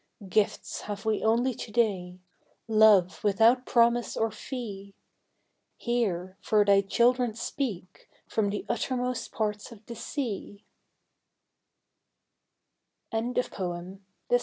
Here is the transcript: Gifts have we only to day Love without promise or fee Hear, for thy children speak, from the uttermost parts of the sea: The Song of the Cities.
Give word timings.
Gifts 0.29 0.81
have 0.85 1.05
we 1.05 1.21
only 1.23 1.53
to 1.53 1.71
day 1.71 2.17
Love 2.67 3.23
without 3.23 3.67
promise 3.67 4.17
or 4.17 4.31
fee 4.31 4.95
Hear, 5.77 6.37
for 6.41 6.65
thy 6.65 6.81
children 6.81 7.35
speak, 7.35 8.09
from 8.27 8.49
the 8.49 8.65
uttermost 8.67 9.31
parts 9.31 9.71
of 9.71 9.85
the 9.85 9.93
sea: 9.95 10.65
The 13.11 13.19
Song 13.19 13.37
of 13.37 13.45
the 14.29 14.39
Cities. 14.39 14.39